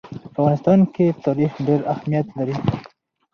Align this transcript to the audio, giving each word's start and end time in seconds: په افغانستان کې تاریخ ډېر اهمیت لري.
په 0.23 0.27
افغانستان 0.39 0.79
کې 0.93 1.05
تاریخ 1.25 1.51
ډېر 1.67 1.81
اهمیت 1.93 2.27
لري. 2.37 2.55